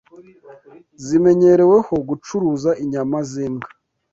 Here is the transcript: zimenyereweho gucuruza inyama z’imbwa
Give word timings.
zimenyereweho 1.05 1.93
gucuruza 2.09 2.71
inyama 2.83 3.17
z’imbwa 3.29 3.69